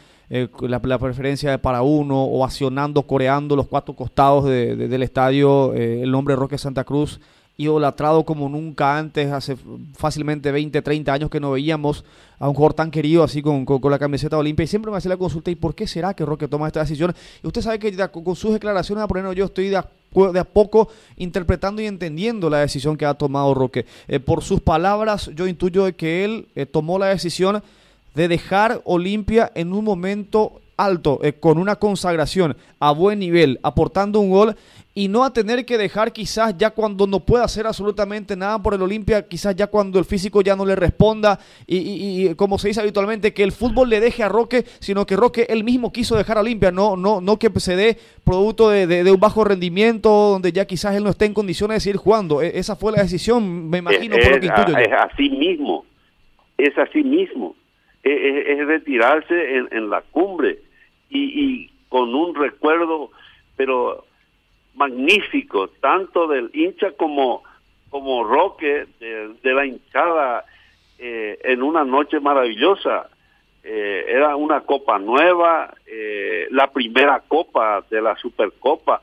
la, 0.61 0.81
preferencia 0.81 1.59
para 1.61 1.83
uno, 1.83 2.23
ovacionando, 2.23 3.03
coreando 3.03 3.55
los 3.55 3.67
cuatro 3.67 3.93
costados 3.93 4.45
del 4.45 5.03
estadio 5.03 5.73
el 5.75 6.09
nombre 6.09 6.33
de 6.33 6.39
Roque 6.39 6.57
Santa 6.57 6.83
Cruz 6.83 7.21
idolatrado 7.57 8.23
como 8.23 8.47
nunca 8.47 8.97
antes, 8.97 9.31
hace 9.31 9.57
fácilmente 9.95 10.51
20, 10.51 10.81
30 10.81 11.11
años 11.11 11.29
que 11.29 11.39
no 11.39 11.51
veíamos 11.51 12.05
a 12.39 12.47
un 12.47 12.53
jugador 12.53 12.75
tan 12.75 12.91
querido 12.91 13.23
así 13.23 13.41
con, 13.41 13.65
con, 13.65 13.91
la 13.91 13.97
camiseta 13.97 14.37
Olimpia 14.37 14.63
y 14.63 14.67
siempre 14.67 14.91
me 14.91 14.97
hace 14.97 15.09
la 15.09 15.17
consulta, 15.17 15.49
¿y 15.49 15.55
por 15.55 15.73
qué 15.73 15.87
será 15.87 16.13
que 16.13 16.23
Roque 16.23 16.47
toma 16.47 16.67
esta 16.67 16.81
decisión? 16.81 17.15
Y 17.43 17.47
usted 17.47 17.61
sabe 17.61 17.79
que 17.79 17.95
con 18.09 18.35
sus 18.35 18.53
declaraciones, 18.53 19.03
a 19.03 19.07
poner 19.07 19.33
yo 19.33 19.45
estoy 19.45 19.69
de 19.69 19.81
de 20.31 20.39
a, 20.39 20.43
poco 20.43 20.89
interpretando 21.17 21.81
y 21.81 21.85
entendiendo 21.85 22.49
la 22.49 22.59
decisión 22.59 22.97
que 22.97 23.05
ha 23.05 23.13
tomado 23.13 23.53
Roque. 23.53 23.85
Eh, 24.07 24.19
por 24.19 24.43
sus 24.43 24.61
palabras, 24.61 25.29
yo 25.35 25.47
intuyo 25.47 25.95
que 25.95 26.25
él 26.25 26.47
eh, 26.55 26.65
tomó 26.65 26.97
la 26.97 27.07
decisión 27.07 27.61
de 28.15 28.27
dejar 28.27 28.81
Olimpia 28.85 29.51
en 29.53 29.73
un 29.73 29.83
momento 29.83 30.61
alto, 30.75 31.19
eh, 31.23 31.33
con 31.33 31.57
una 31.57 31.75
consagración 31.75 32.55
a 32.79 32.91
buen 32.91 33.19
nivel, 33.19 33.59
aportando 33.63 34.19
un 34.19 34.29
gol 34.29 34.55
y 34.97 35.09
no 35.09 35.23
a 35.23 35.31
tener 35.31 35.63
que 35.63 35.77
dejar 35.77 36.11
quizás 36.11 36.57
ya 36.57 36.71
cuando 36.71 37.05
no 37.05 37.19
pueda 37.19 37.43
hacer 37.43 37.67
absolutamente 37.67 38.35
nada 38.35 38.57
por 38.63 38.73
el 38.73 38.81
Olimpia, 38.81 39.27
quizás 39.27 39.55
ya 39.55 39.67
cuando 39.67 39.99
el 39.99 40.05
físico 40.05 40.41
ya 40.41 40.55
no 40.55 40.65
le 40.65 40.75
responda 40.75 41.37
y, 41.67 42.33
como 42.33 42.57
se 42.57 42.69
dice 42.69 42.81
habitualmente, 42.81 43.31
que 43.31 43.43
el 43.43 43.51
fútbol 43.51 43.91
le 43.91 43.99
deje 43.99 44.23
a 44.23 44.27
Roque, 44.27 44.63
sino 44.79 45.05
que 45.05 45.15
Roque 45.15 45.45
él 45.49 45.63
mismo 45.63 45.93
quiso 45.93 46.15
dejar 46.15 46.37
a 46.37 46.41
Olimpia, 46.41 46.71
no, 46.71 46.97
no, 46.97 47.21
no 47.21 47.37
que 47.37 47.51
se 47.59 47.75
dé 47.75 47.95
producto 48.25 48.71
de, 48.71 49.11
un 49.11 49.19
bajo 49.19 49.43
rendimiento 49.43 50.09
donde 50.09 50.51
ya 50.51 50.65
quizás 50.65 50.95
él 50.95 51.03
no 51.03 51.11
esté 51.11 51.25
en 51.25 51.35
condiciones 51.35 51.75
de 51.75 51.81
seguir 51.81 51.97
jugando. 51.97 52.41
E, 52.41 52.57
esa 52.57 52.75
fue 52.75 52.91
la 52.91 53.03
decisión, 53.03 53.69
me 53.69 53.77
imagino, 53.77 54.15
por 54.15 54.31
lo 54.31 54.39
que 54.39 54.47
intuyo. 54.47 54.77
Es 54.79 54.93
así 54.93 55.29
mismo, 55.29 55.85
es 56.57 56.75
así 56.75 57.03
mismo, 57.03 57.55
es, 58.01 58.65
retirarse 58.65 59.57
en, 59.57 59.91
la 59.91 60.01
cumbre 60.09 60.57
y, 61.11 61.19
y 61.19 61.71
con 61.87 62.15
un 62.15 62.33
recuerdo, 62.33 63.11
pero 63.55 64.07
magnífico, 64.77 65.69
tanto 65.81 66.27
del 66.27 66.49
hincha 66.53 66.91
como, 66.91 67.43
como 67.89 68.23
Roque, 68.23 68.85
de, 68.99 69.53
la 69.53 69.65
hinchada, 69.65 70.45
eh, 70.99 71.37
en 71.43 71.63
una 71.63 71.83
noche 71.83 72.19
maravillosa. 72.19 73.09
Eh, 73.63 74.05
era 74.07 74.37
una 74.37 74.61
copa 74.61 74.97
nueva, 74.97 75.73
eh, 75.85 76.47
la 76.51 76.71
primera 76.71 77.21
copa 77.27 77.83
de 77.89 78.01
la 78.01 78.15
Supercopa, 78.15 79.01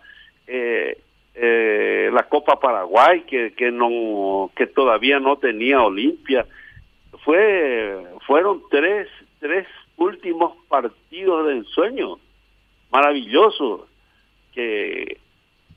la 1.37 2.23
Copa 2.28 2.61
Paraguay 2.61 3.23
que, 3.23 3.52
que 3.54 3.73
no 3.73 4.50
que 4.57 4.66
todavía 4.66 5.19
no 5.19 5.37
tenía 5.37 5.83
Olimpia. 5.83 6.47
Fue 7.25 7.99
fueron 8.26 8.62
tres 8.71 9.09
tres 9.40 9.66
últimos 9.97 10.57
partidos 10.69 11.47
de 11.47 11.52
ensueño 11.54 12.19
maravillosos 12.90 13.83
que 14.52 15.19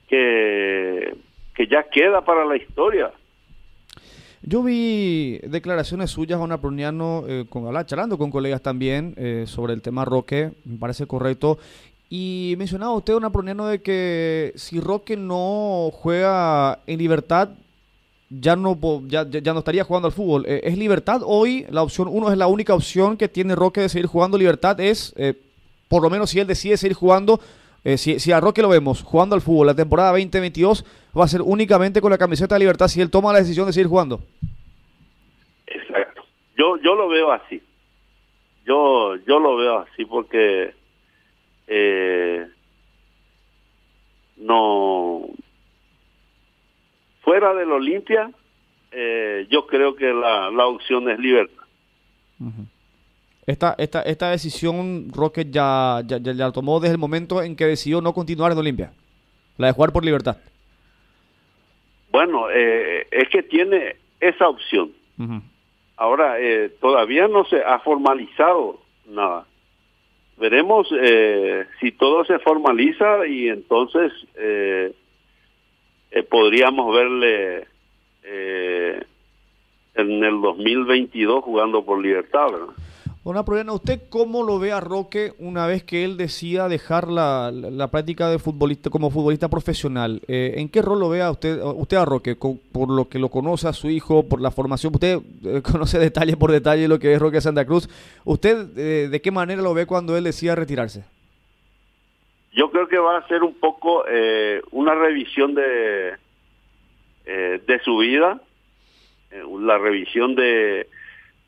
que, 0.08 1.16
que 1.54 1.68
ya 1.68 1.84
queda 1.84 2.24
para 2.24 2.46
la 2.46 2.58
historia. 2.58 3.12
Yo 4.42 4.64
vi 4.64 5.40
declaraciones 5.40 6.12
suyas, 6.12 6.38
Juan 6.38 6.52
Apruniano, 6.52 7.24
eh, 7.28 7.46
con, 7.50 7.66
charlando 7.86 8.18
con 8.18 8.32
colegas 8.32 8.62
también 8.62 9.14
eh, 9.18 9.44
sobre 9.48 9.74
el 9.74 9.82
tema 9.82 10.06
Roque, 10.06 10.52
me 10.64 10.78
parece 10.78 11.06
correcto. 11.06 11.58
Y 12.10 12.56
mencionaba 12.58 12.94
usted, 12.94 13.14
Don 13.14 13.26
Apruniano, 13.26 13.68
de 13.68 13.82
que 13.82 14.54
si 14.56 14.80
Roque 14.80 15.18
no 15.18 15.90
juega 15.92 16.80
en 16.88 17.00
libertad, 17.00 17.50
ya 18.30 18.56
no, 18.56 18.78
ya, 19.08 19.28
ya 19.28 19.54
no 19.54 19.60
estaría 19.60 19.84
jugando 19.84 20.08
al 20.08 20.14
fútbol. 20.14 20.46
Eh, 20.48 20.62
¿Es 20.64 20.78
libertad 20.78 21.22
hoy? 21.26 21.66
La 21.70 21.84
opción 21.84 22.08
uno 22.10 22.32
es 22.32 22.38
la 22.38 22.48
única 22.48 22.74
opción 22.74 23.18
que 23.18 23.28
tiene 23.28 23.56
Roque 23.56 23.82
de 23.82 23.90
seguir 23.90 24.08
jugando 24.08 24.38
libertad. 24.38 24.80
Es, 24.80 25.14
eh, 25.18 25.34
por 25.90 26.02
lo 26.02 26.10
menos 26.10 26.30
si 26.30 26.40
él 26.40 26.48
decide 26.48 26.78
seguir 26.78 26.96
jugando, 26.96 27.42
eh, 27.84 27.98
si, 27.98 28.32
a 28.32 28.40
Roque 28.40 28.62
lo 28.62 28.70
vemos 28.70 29.04
jugando 29.04 29.36
al 29.36 29.42
fútbol 29.42 29.68
la 29.68 29.76
temporada 29.76 30.12
2022, 30.12 30.86
va 31.18 31.26
a 31.26 31.28
ser 31.28 31.42
únicamente 31.42 32.02
con 32.02 32.12
la 32.12 32.18
camiseta 32.18 32.56
de 32.56 32.60
libertad 32.60 32.88
si 32.88 33.02
él 33.02 33.10
toma 33.10 33.34
la 33.34 33.40
decisión 33.40 33.66
de 33.66 33.74
seguir 33.74 33.88
jugando. 33.88 34.20
Exacto. 35.66 36.24
Yo, 36.58 36.78
yo 36.78 36.96
lo 36.96 37.08
veo 37.08 37.32
así. 37.32 37.62
Yo, 38.66 39.16
yo 39.26 39.40
lo 39.40 39.56
veo 39.56 39.80
así 39.80 40.06
porque 40.06 40.74
eh, 41.68 42.48
no 44.38 45.22
fuera 47.22 47.54
del 47.54 47.72
Olimpia, 47.72 48.32
eh, 48.92 49.48
yo 49.50 49.68
creo 49.68 49.96
que 49.96 50.14
la, 50.14 50.50
la 50.50 50.66
opción 50.68 51.10
es 51.10 51.20
libertad. 51.20 51.64
Esta, 53.48 53.76
esta, 53.78 54.02
esta 54.02 54.32
decisión 54.32 55.08
Roque 55.14 55.46
ya, 55.50 56.02
ya, 56.06 56.18
ya, 56.18 56.34
la 56.34 56.52
tomó 56.52 56.82
desde 56.82 56.96
el 56.96 57.00
momento 57.00 57.42
en 57.42 57.56
que 57.56 57.66
decidió 57.66 58.02
no 58.02 58.14
continuar 58.14 58.52
en 58.52 58.58
Olimpia, 58.58 58.92
la 59.58 59.68
de 59.68 59.74
jugar 59.74 59.94
por 59.94 60.04
libertad. 60.04 60.36
Bueno, 62.12 62.50
eh, 62.52 63.08
es 63.10 63.30
que 63.30 63.44
tiene 63.44 63.96
esa 64.20 64.50
opción. 64.50 64.92
Ahora, 65.96 66.40
eh, 66.42 66.70
todavía 66.82 67.30
no 67.30 67.46
se 67.46 67.64
ha 67.64 67.80
formalizado 67.80 68.82
nada. 69.08 69.46
Veremos 70.38 70.90
eh, 71.00 71.66
si 71.80 71.94
todo 71.94 72.26
se 72.26 72.40
formaliza 72.40 73.26
y 73.28 73.48
entonces 73.48 74.12
podríamos 76.30 76.94
verle 76.94 77.68
en 79.96 80.24
el 80.24 80.42
2022 80.42 81.44
jugando 81.44 81.86
por 81.86 82.02
libertad, 82.02 82.52
¿verdad? 82.52 82.74
Una 83.28 83.44
problema, 83.44 83.74
¿usted 83.74 84.04
cómo 84.10 84.42
lo 84.42 84.58
ve 84.58 84.72
a 84.72 84.80
Roque 84.80 85.34
una 85.38 85.68
vez 85.68 85.84
que 85.84 86.06
él 86.06 86.16
decida 86.16 86.70
dejar 86.70 87.10
la, 87.10 87.52
práctica 87.92 88.30
de 88.30 88.40
futbolista 88.40 88.90
como 88.90 89.12
futbolista 89.12 89.50
profesional? 89.50 90.22
Eh, 90.30 90.54
¿En 90.56 90.70
qué 90.70 90.82
rol 90.82 91.02
lo 91.02 91.10
ve 91.10 91.22
a 91.22 91.30
usted, 91.30 91.60
usted 91.62 91.98
a 91.98 92.06
Roque? 92.06 92.38
por 92.38 92.90
lo 92.90 93.10
que 93.10 93.20
lo 93.20 93.28
conoce 93.28 93.68
a 93.68 93.74
su 93.74 93.90
hijo, 93.90 94.30
por 94.30 94.40
la 94.40 94.50
formación, 94.50 94.94
usted 94.96 95.20
eh, 95.44 95.62
conoce 95.72 96.00
detalle 96.00 96.38
por 96.38 96.54
detalle 96.54 96.88
lo 96.88 97.00
que 97.00 97.12
es 97.12 97.20
Roque 97.20 97.42
Santa 97.42 97.66
Cruz. 97.66 97.90
¿Usted 98.24 98.66
eh, 98.78 99.10
de 99.10 99.22
qué 99.22 99.30
manera 99.30 99.62
lo 99.62 99.74
ve 99.74 99.86
cuando 99.86 100.16
él 100.16 100.24
decida 100.24 100.56
retirarse? 100.56 101.04
Yo 102.54 102.72
creo 102.72 102.88
que 102.88 102.98
va 102.98 103.18
a 103.18 103.28
ser 103.28 103.44
un 103.44 103.56
poco 103.56 104.06
una 104.72 104.96
revisión 104.96 105.54
de, 105.54 106.14
de 107.26 107.80
su 107.84 107.98
vida, 107.98 108.40
la 109.60 109.78
revisión 109.78 110.34
de 110.34 110.88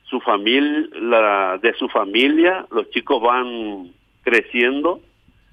su 0.10 0.20
familia, 0.22 0.90
la, 0.94 1.60
de 1.62 1.74
su 1.74 1.88
familia, 1.88 2.66
los 2.72 2.90
chicos 2.90 3.22
van 3.22 3.92
creciendo, 4.24 5.02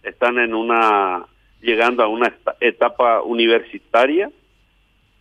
están 0.03 0.39
en 0.39 0.55
una, 0.55 1.27
llegando 1.61 2.03
a 2.03 2.09
una 2.09 2.33
etapa 2.61 3.23
universitaria. 3.23 4.31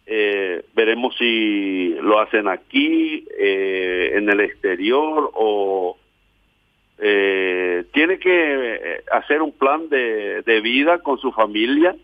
Eh, 0.07 0.63
veremos 0.75 1.15
si 1.17 1.95
lo 2.01 2.19
hacen 2.19 2.47
aquí, 2.47 3.25
eh, 3.37 4.13
en 4.15 4.29
el 4.29 4.39
exterior 4.39 5.31
o 5.33 5.97
eh, 6.99 7.85
tiene 7.91 8.19
que 8.19 9.01
hacer 9.11 9.41
un 9.41 9.51
plan 9.51 9.89
de, 9.89 10.43
de 10.43 10.61
vida 10.61 10.99
con 10.99 11.17
su 11.17 11.31
familia, 11.31 11.95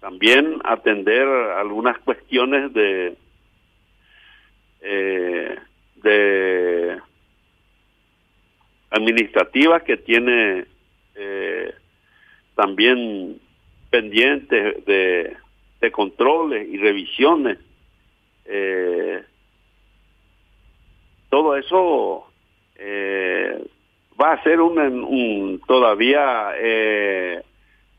también 0.00 0.60
atender 0.64 1.26
algunas 1.26 1.98
cuestiones 2.00 2.72
de, 2.74 3.14
eh, 4.86 5.58
de 5.96 6.98
administrativas 8.90 9.82
que 9.82 9.96
tiene 9.96 10.66
eh, 11.14 11.74
también 12.54 13.40
pendientes 13.88 14.84
de, 14.84 15.36
de, 15.80 15.90
controles 15.90 16.68
y 16.68 16.76
revisiones. 16.76 17.58
Eh, 18.44 19.22
todo 21.30 21.56
eso 21.56 22.26
va 24.20 24.32
a 24.32 24.42
ser 24.42 24.60
un, 24.60 24.78
un 24.78 25.60
todavía 25.66 26.52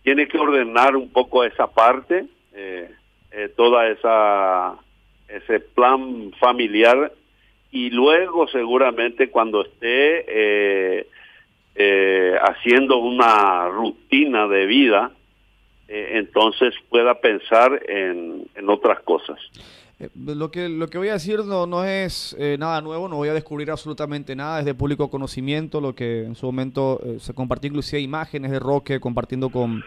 tiene 0.03 0.27
que 0.27 0.37
ordenar 0.37 0.95
un 0.95 1.11
poco 1.11 1.43
esa 1.43 1.65
parte, 1.65 2.27
toda 3.55 3.87
esa 3.89 4.77
ese 5.27 5.59
plan 5.59 6.31
familiar 6.39 7.11
y 7.71 7.89
luego 7.89 8.47
seguramente 8.47 9.29
cuando 9.29 9.63
esté 9.63 10.25
eh, 10.27 11.07
eh, 11.75 12.35
haciendo 12.41 12.97
una 12.97 13.67
rutina 13.67 14.47
de 14.47 14.65
vida, 14.65 15.11
eh, 15.87 16.11
entonces 16.13 16.73
pueda 16.89 17.19
pensar 17.19 17.83
en, 17.87 18.47
en 18.55 18.69
otras 18.69 19.01
cosas. 19.01 19.37
Eh, 19.99 20.09
lo 20.15 20.49
que, 20.51 20.67
lo 20.67 20.87
que 20.87 20.97
voy 20.97 21.09
a 21.09 21.13
decir 21.13 21.39
no, 21.45 21.67
no 21.67 21.83
es 21.83 22.35
eh, 22.39 22.55
nada 22.57 22.81
nuevo, 22.81 23.07
no 23.07 23.17
voy 23.17 23.29
a 23.29 23.33
descubrir 23.33 23.69
absolutamente 23.69 24.35
nada, 24.35 24.59
es 24.59 24.65
de 24.65 24.73
público 24.73 25.09
conocimiento, 25.09 25.81
lo 25.81 25.93
que 25.93 26.23
en 26.23 26.35
su 26.35 26.45
momento 26.45 26.99
se 27.19 27.33
compartió 27.33 27.67
inclusive 27.67 28.01
imágenes 28.01 28.51
de 28.51 28.59
Roque 28.59 28.99
compartiendo 28.99 29.49
con, 29.49 29.83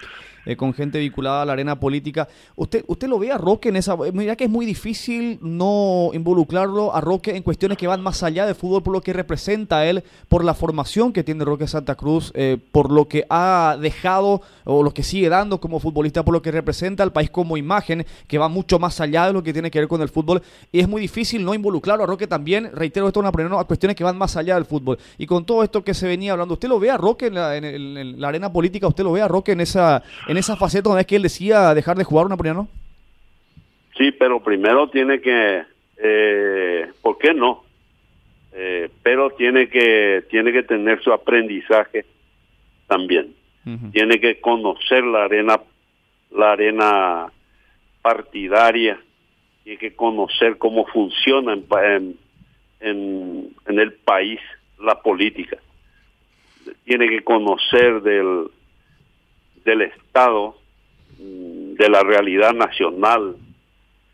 con 0.57 0.73
gente 0.73 0.99
vinculada 0.99 1.43
a 1.43 1.45
la 1.45 1.53
arena 1.53 1.79
política. 1.79 2.29
¿Usted, 2.57 2.85
usted 2.87 3.09
lo 3.09 3.19
ve 3.19 3.33
a 3.33 3.39
Roque 3.39 3.69
en 3.69 3.77
esa... 3.77 3.97
Mira 4.13 4.37
que 4.37 4.45
es 4.45 4.51
muy 4.51 4.67
difícil 4.67 5.39
no 5.43 6.11
involucrarlo 6.13 6.95
a 6.95 7.01
Roque 7.01 7.37
en 7.37 7.43
cuestiones 7.43 7.79
que 7.79 7.87
van 7.87 8.01
más 8.01 8.23
allá 8.23 8.47
de 8.47 8.55
fútbol 8.55 8.83
por 8.83 8.93
lo 8.93 9.01
que 9.01 9.13
representa 9.13 9.87
él, 9.87 10.05
por 10.29 10.45
la 10.45 10.55
formación 10.55 11.13
que 11.13 11.25
tiene 11.25 11.45
Roque 11.45 11.67
Santa 11.67 11.95
Cruz, 11.95 12.33
por 12.73 12.91
lo 12.91 13.09
que 13.09 13.25
ha 13.29 13.77
dejado 13.81 14.43
o 14.65 14.83
lo 14.83 14.93
que 14.93 15.03
sigue 15.03 15.29
dando 15.29 15.61
como 15.61 15.81
futbolista, 15.81 16.25
por 16.25 16.35
lo 16.35 16.43
que 16.43 16.51
representa 16.51 17.03
al 17.03 17.13
país 17.13 17.31
como 17.31 17.57
imagen, 17.57 18.07
que 18.27 18.39
va 18.39 18.49
mucho 18.49 18.79
más 18.79 19.01
allá 19.01 19.27
de 19.27 19.33
lo 19.33 19.43
que 19.43 19.53
tiene 19.53 19.71
que 19.71 19.79
ver 19.81 19.89
con 19.89 20.03
el 20.03 20.09
fútbol 20.09 20.43
y 20.73 20.81
es 20.81 20.89
muy 20.89 21.01
difícil 21.01 21.45
no 21.45 21.55
involucrarlo 21.55 22.05
a 22.05 22.07
Roque 22.07 22.27
también. 22.27 22.71
Reitero, 22.73 23.09
esto 23.09 23.21
es 23.21 23.33
una 23.47 23.59
a 23.59 23.65
cuestiones 23.65 23.97
que 23.97 24.05
van 24.05 24.17
más 24.17 24.37
allá 24.37 24.55
del 24.55 24.65
fútbol. 24.65 24.99
Y 25.17 25.27
con 25.27 25.45
todo 25.45 25.63
esto 25.63 25.83
que 25.83 25.95
se 25.95 26.07
venía 26.07 26.33
hablando, 26.33 26.55
¿usted 26.55 26.69
lo 26.69 26.79
ve 26.79 26.91
a 26.91 26.97
Roque 26.97 27.27
en 27.27 27.35
la, 27.35 28.29
arena 28.29 28.53
política? 28.53 28.87
¿Usted 28.87 29.05
lo 29.05 29.13
ve 29.13 29.23
a 29.23 29.29
Roque 29.29 29.53
en 29.53 29.61
esa, 29.61 30.03
esa 30.39 30.57
faceta 30.57 30.89
donde 30.89 31.03
es 31.03 31.07
que 31.07 31.17
él 31.17 31.23
decía 31.23 31.75
dejar 31.75 31.97
de 31.97 32.05
jugar 32.05 32.27
una 32.27 32.37
no 32.37 32.69
Sí, 33.97 34.13
pero 34.13 34.43
primero 34.43 34.89
tiene 34.89 35.21
que, 35.21 35.63
eh, 35.99 36.87
¿por 37.03 37.19
qué 37.19 37.35
no? 37.35 37.65
eh, 38.61 38.91
pero 39.05 39.31
tiene 39.31 39.69
que, 39.69 40.25
tiene 40.31 40.53
que 40.53 40.65
tener 40.65 41.01
su 41.03 41.13
aprendizaje 41.13 42.05
también. 42.87 43.35
Tiene 43.93 44.19
que 44.19 44.41
conocer 44.41 45.05
la 45.05 45.25
arena, 45.25 45.61
la 46.31 46.53
arena 46.53 47.27
partidaria, 48.01 48.99
tiene 49.63 49.79
que 49.79 49.95
conocer 49.95 50.57
cómo 50.57 50.87
funciona 50.87 51.53
en, 51.53 52.17
en, 52.81 53.51
en 53.67 53.79
el 53.79 53.93
país 53.93 54.41
la 54.81 55.03
política. 55.03 55.59
Tiene 56.85 57.11
que 57.11 57.23
conocer 57.23 58.01
del, 58.01 58.47
del 59.69 59.83
Estado, 59.83 60.57
mm, 61.19 61.75
de 61.75 61.89
la 61.91 62.03
realidad 62.03 62.55
nacional, 62.55 63.37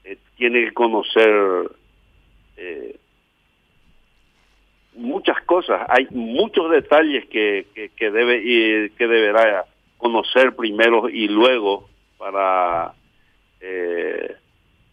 eh, 0.04 0.18
tiene 0.36 0.64
que 0.64 0.72
conocer 0.72 1.70
eh, 2.56 2.96
muchas 4.94 5.40
cosas, 5.42 5.86
hay 5.88 6.08
muchos 6.10 6.70
detalles 6.70 7.26
que, 7.26 7.66
que, 7.96 8.10
debe 8.10 8.42
y 8.42 8.90
que 8.90 9.06
deberá 9.06 9.64
conocer 9.96 10.56
primero 10.56 11.08
y 11.08 11.28
luego 11.28 11.88
para 12.18 12.92
eh, 13.60 14.36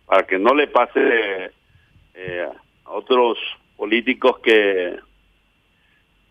para 0.06 0.24
que 0.27 0.38
no 0.38 0.53
le 0.53 0.68
pase 0.68 1.51
a 2.86 2.91
otros 2.91 3.38
políticos 3.77 4.39
que 4.39 5.00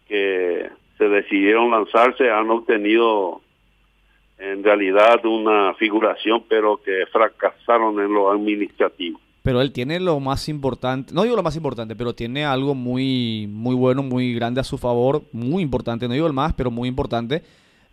que 0.06 0.68
se 0.98 1.08
decidieron 1.08 1.70
lanzarse 1.70 2.30
han 2.30 2.50
obtenido 2.50 3.40
en 4.40 4.64
realidad 4.64 5.24
una 5.24 5.74
figuración 5.74 6.44
pero 6.48 6.80
que 6.82 7.04
fracasaron 7.12 8.00
en 8.00 8.12
lo 8.12 8.30
administrativo. 8.30 9.20
Pero 9.42 9.62
él 9.62 9.72
tiene 9.72 10.00
lo 10.00 10.20
más 10.20 10.48
importante, 10.48 11.14
no 11.14 11.22
digo 11.22 11.36
lo 11.36 11.42
más 11.42 11.56
importante, 11.56 11.96
pero 11.96 12.14
tiene 12.14 12.44
algo 12.44 12.74
muy, 12.74 13.46
muy 13.50 13.74
bueno, 13.74 14.02
muy 14.02 14.34
grande 14.34 14.60
a 14.60 14.64
su 14.64 14.76
favor, 14.76 15.22
muy 15.32 15.62
importante, 15.62 16.06
no 16.06 16.14
digo 16.14 16.26
el 16.26 16.34
más, 16.34 16.52
pero 16.52 16.70
muy 16.70 16.88
importante, 16.88 17.42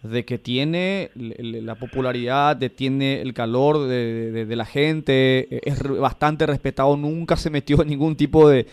de 0.04 0.26
que 0.26 0.38
tiene 0.38 1.10
la 1.16 1.76
popularidad, 1.76 2.56
de 2.56 2.70
tiene 2.70 3.22
el 3.22 3.34
calor 3.34 3.88
de, 3.88 4.56
la 4.56 4.66
gente, 4.66 5.48
e, 5.50 5.62
es 5.64 5.82
bastante 5.82 6.46
respetado, 6.46 6.96
nunca 6.96 7.36
se 7.36 7.50
metió 7.50 7.82
en 7.82 7.90
ningún 7.90 8.16
tipo 8.16 8.48
de, 8.48 8.68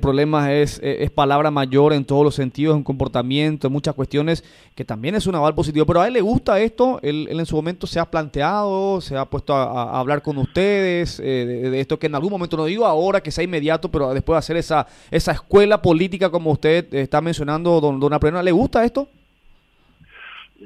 problemas, 0.00 0.50
es, 0.50 0.80
e, 0.82 1.04
es, 1.04 1.12
palabra 1.12 1.52
mayor 1.52 1.92
en 1.92 2.04
todos 2.04 2.24
los 2.24 2.34
sentidos, 2.34 2.76
en 2.76 2.82
comportamiento, 2.82 3.68
en 3.68 3.72
muchas 3.72 3.94
cuestiones, 3.94 4.42
que 4.74 4.84
también 4.84 5.14
es 5.14 5.28
un 5.28 5.36
aval 5.36 5.54
positivo. 5.54 5.86
Pero 5.86 6.00
a 6.00 6.08
él 6.08 6.14
le 6.14 6.20
gusta 6.20 6.58
esto, 6.58 6.98
él, 7.02 7.28
en 7.30 7.46
su 7.46 7.54
momento 7.54 7.86
se 7.86 8.00
ha 8.00 8.10
planteado, 8.10 9.00
se 9.00 9.16
ha 9.16 9.26
puesto 9.26 9.54
a, 9.54 9.98
hablar 9.98 10.22
con 10.22 10.38
ustedes 10.38 11.20
eh, 11.20 11.68
de, 11.70 11.80
esto 11.80 12.00
que 12.00 12.06
en 12.06 12.16
algún 12.16 12.32
momento, 12.32 12.56
no 12.56 12.64
digo 12.64 12.84
ahora 12.84 13.22
que 13.22 13.30
sea 13.30 13.44
inmediato, 13.44 13.90
pero 13.92 14.12
después 14.12 14.34
de 14.34 14.38
hacer 14.38 14.56
esa, 14.56 14.88
esa 15.12 15.32
escuela 15.32 15.80
política 15.80 16.30
como 16.30 16.50
usted 16.50 16.92
está 16.94 17.20
mencionando, 17.20 17.80
don, 17.80 18.00
don 18.00 18.44
¿le 18.44 18.52
gusta 18.52 18.84
esto? 18.84 19.08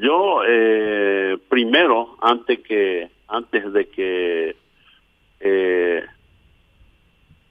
Yo 0.01 0.43
eh, 0.47 1.39
primero, 1.49 2.17
antes 2.21 2.61
que 2.61 3.11
antes 3.27 3.73
de 3.73 3.89
que 3.89 4.57
eh, 5.41 6.05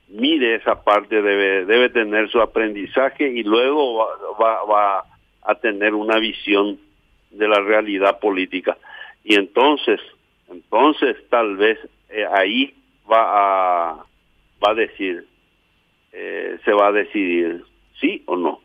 mire 0.08 0.56
esa 0.56 0.82
parte, 0.84 1.22
debe 1.22 1.66
debe 1.66 1.90
tener 1.90 2.30
su 2.30 2.40
aprendizaje 2.40 3.28
y 3.28 3.44
luego 3.44 4.08
va, 4.40 4.64
va, 4.64 5.04
a 5.44 5.56
tener 5.56 5.94
una 5.94 6.20
visión 6.20 6.78
de 7.32 7.48
la 7.48 7.60
realidad 7.60 8.20
política. 8.20 8.78
Y 9.24 9.36
entonces, 9.36 10.00
entonces 10.50 11.18
tal 11.30 11.58
vez 11.58 11.78
eh, 12.10 12.26
ahí 12.32 12.74
va 13.10 13.24
a 13.92 14.06
va 14.66 14.72
a 14.72 14.74
decir, 14.74 15.28
se 16.12 16.74
va 16.74 16.88
a 16.88 16.92
decidir 16.92 17.64
sí 18.00 18.24
o 18.26 18.36
no. 18.36 18.62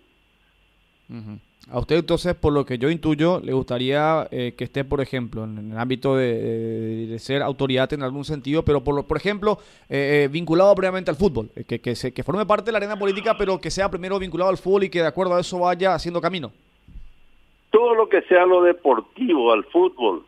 A 1.71 1.79
usted 1.79 1.97
entonces, 1.97 2.35
por 2.35 2.53
lo 2.53 2.67
que 2.67 2.77
yo 2.77 2.91
intuyo, 2.91 3.41
le 3.41 3.53
gustaría 3.53 4.27
eh, 4.33 4.55
que 4.57 4.65
esté, 4.65 4.85
por 4.85 5.01
ejemplo, 5.01 5.45
en 5.45 5.73
el 5.73 5.79
ámbito 5.79 6.17
de, 6.17 7.17
ser 7.19 7.41
autoridad 7.41 7.93
en 7.93 8.03
algún 8.03 8.25
sentido, 8.25 8.65
pero 8.65 8.83
por, 8.83 9.07
por 9.07 9.17
ejemplo, 9.17 9.59
eh, 9.89 10.25
eh, 10.25 10.29
vinculado 10.29 10.75
previamente 10.75 11.11
al 11.11 11.17
fútbol, 11.17 11.51
que, 11.69 11.81
que, 11.81 12.23
forme 12.25 12.47
parte 12.47 12.67
de 12.67 12.73
la 12.73 12.79
arena 12.79 12.99
política, 12.99 13.37
pero 13.39 13.61
que 13.61 13.71
sea 13.71 13.89
primero 13.89 14.19
vinculado 14.19 14.51
al 14.51 14.59
fútbol 14.59 14.85
y 14.85 14.91
que 14.91 15.01
de 15.01 15.07
acuerdo 15.07 15.37
a 15.37 15.41
eso 15.41 15.61
vaya 15.61 15.95
haciendo 15.95 16.21
camino. 16.21 16.53
Todo 17.71 17.95
lo 17.95 18.09
que 18.09 18.23
sea 18.23 18.45
lo 18.45 18.63
deportivo, 18.63 19.53
al 19.53 19.65
fútbol, 19.65 20.27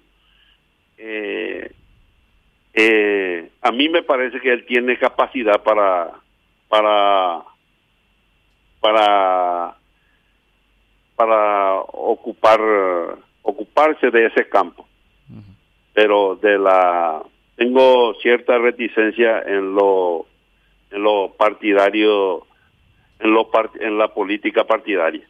a 3.61 3.73
mí 3.73 3.89
me 3.89 4.03
parece 4.03 4.41
que 4.41 4.53
él 4.53 4.65
tiene 4.67 4.99
capacidad 4.99 5.63
para, 5.63 6.13
para 6.69 7.45
para 8.85 9.74
ocupar 12.25 12.61
ocuparse 13.43 14.11
de 14.11 14.27
ese 14.27 14.49
campo. 14.49 14.87
Pero 15.93 16.37
de 16.37 16.59
la 16.59 17.23
tengo 17.57 18.15
cierta 18.21 18.59
reticencia 18.59 19.41
en 19.47 19.75
lo 19.75 20.27
en 20.91 21.03
lo 21.03 21.35
partidario 21.37 22.47
en 23.21 23.33
lo 23.33 23.49
en 23.81 23.99
la 23.99 24.09
política 24.09 24.65
partidaria. 24.65 25.25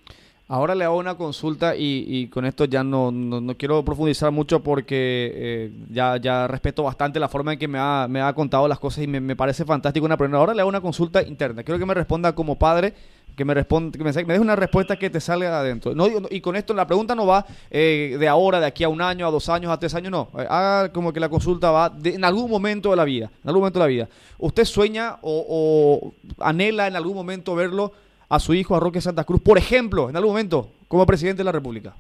Ahora 0.47 0.75
le 0.75 0.85
hago 0.85 0.99
una 0.99 1.17
consulta 1.17 1.75
y, 1.75 2.05
y 2.07 2.29
con 2.29 2.45
esto 2.45 2.67
ya 2.67 2.85
no, 2.85 3.11
no, 3.11 3.57
quiero 3.57 3.83
profundizar 3.83 4.31
mucho 4.31 4.63
porque 4.63 5.33
eh, 5.35 5.71
ya, 5.91 6.19
ya 6.19 6.47
respeto 6.47 6.83
bastante 6.83 7.19
la 7.19 7.31
forma 7.31 7.55
en 7.55 7.59
que 7.59 7.67
me 7.67 7.79
ha, 7.79 8.07
me 8.11 8.21
ha 8.21 8.31
contado 8.35 8.69
las 8.69 8.79
cosas 8.79 9.05
y 9.05 9.07
me, 9.07 9.21
me 9.21 9.37
parece 9.37 9.65
fantástico 9.65 10.05
una 10.05 10.19
Ahora 10.37 10.53
le 10.53 10.61
hago 10.61 10.69
una 10.69 10.83
consulta 10.83 11.23
interna. 11.23 11.63
Quiero 11.63 11.79
que 11.79 11.87
me 11.87 11.95
responda 11.95 12.35
como 12.35 12.59
padre 12.59 12.93
que 13.37 13.45
me 13.45 13.55
responda, 13.55 13.97
que 13.97 14.05
me, 14.05 14.13
me 14.13 14.33
des 14.33 14.41
una 14.41 14.57
respuesta 14.57 14.97
que 14.97 15.11
te 15.11 15.21
salga 15.21 15.59
adentro. 15.59 15.95
No, 15.95 16.07
y 16.31 16.41
con 16.41 16.57
esto 16.57 16.75
la 16.75 16.87
pregunta 16.87 17.15
no 17.15 17.27
va 17.27 17.45
eh, 17.71 18.17
de 18.19 18.29
ahora, 18.29 18.61
de 18.61 18.67
aquí 18.67 18.85
a 18.85 18.89
un 18.89 19.03
año, 19.03 19.27
a 19.27 19.31
dos 19.31 19.49
años, 19.49 19.73
a 19.73 19.79
tres 19.79 19.95
años, 19.95 20.11
no. 20.11 20.29
Eh, 20.39 20.47
haga 20.49 20.93
como 20.93 21.13
que 21.13 21.21
la 21.21 21.29
consulta 21.29 21.71
va 21.71 21.93
en 22.05 22.25
algún 22.25 22.51
momento 22.51 22.91
de 22.91 22.97
la 22.97 23.05
vida, 23.05 23.31
en 23.43 23.49
algún 23.49 23.63
momento 23.63 23.79
de 23.79 23.85
la 23.85 23.89
vida. 23.89 24.09
¿Usted 24.39 24.65
sueña 24.65 25.17
o, 25.23 26.15
anhela 26.39 26.87
en 26.87 26.97
algún 26.97 27.15
momento 27.15 27.55
verlo 27.55 27.93
a 28.29 28.39
su 28.39 28.55
hijo, 28.55 28.77
a 28.77 28.81
Roque 28.81 29.01
Santa 29.01 29.25
Cruz, 29.25 29.41
por 29.43 29.59
ejemplo, 29.59 30.09
en 30.09 30.17
algún 30.17 30.33
momento, 30.33 30.71
como 30.89 31.07
presidente 31.07 31.39
de 31.39 31.45
la 31.45 31.53
República? 31.53 31.95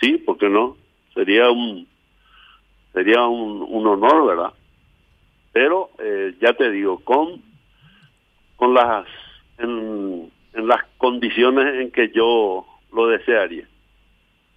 Sí, 0.00 0.18
¿por 0.18 0.38
qué 0.38 0.48
no? 0.48 0.76
Sería 1.14 1.50
un 1.50 1.86
sería 2.92 3.26
un, 3.26 3.86
honor, 3.86 4.26
¿verdad? 4.26 4.52
Pero 5.52 5.90
eh, 5.98 6.34
ya 6.40 6.54
te 6.54 6.70
digo, 6.70 6.98
con 7.00 7.47
con 8.58 8.74
las 8.74 9.06
en, 9.56 10.30
las 10.52 10.84
condiciones 10.98 11.80
en 11.80 11.90
que 11.90 12.10
yo 12.10 12.66
lo 12.92 13.06
desearía. 13.06 13.66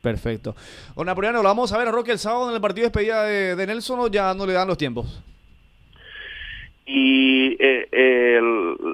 Perfecto. 0.02 0.56
Don 0.96 1.06
Napoleón, 1.06 1.36
¿lo 1.36 1.44
vamos 1.44 1.72
a 1.72 1.78
ver 1.78 1.88
a 1.88 1.92
Roque 1.92 2.12
el 2.12 2.18
sábado 2.18 2.50
en 2.50 2.56
el 2.56 2.62
partido 2.62 2.86
de 2.86 2.90
despedida 2.90 3.24
de, 3.24 3.68
Nelson 3.68 4.00
o 4.00 4.08
ya 4.08 4.34
no 4.34 4.46
le 4.46 4.54
dan 4.54 4.68
los 4.68 4.78
tiempos? 4.78 5.24
Y 6.86 7.56
eh, 7.60 8.42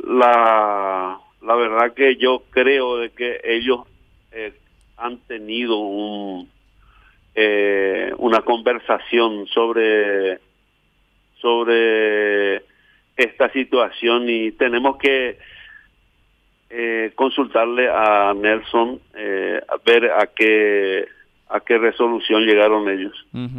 la, 0.09 1.17
la 1.41 1.55
verdad 1.55 1.93
que 1.93 2.17
yo 2.17 2.43
creo 2.49 2.97
de 2.97 3.09
que 3.11 3.39
ellos 3.45 3.87
eh, 4.33 4.53
han 4.97 5.17
tenido 5.19 5.77
un, 5.77 6.49
eh, 7.33 8.11
una 8.17 8.41
conversación 8.41 9.47
sobre 9.47 10.39
sobre 11.39 12.63
esta 13.17 13.51
situación 13.51 14.29
y 14.29 14.51
tenemos 14.51 14.97
que 14.97 15.37
eh, 16.69 17.11
consultarle 17.15 17.89
a 17.89 18.33
Nelson 18.35 18.99
eh, 19.15 19.59
a 19.67 19.77
ver 19.85 20.11
a 20.11 20.27
qué 20.35 21.07
a 21.49 21.61
qué 21.61 21.77
resolución 21.77 22.43
llegaron 22.43 22.89
ellos. 22.89 23.13